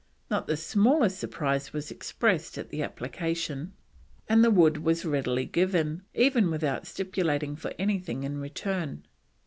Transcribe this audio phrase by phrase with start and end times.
[0.31, 3.73] Not the smallest surprise was expressed at the application,
[4.27, 9.05] and the wood was readily given, even without stipulating for anything in return."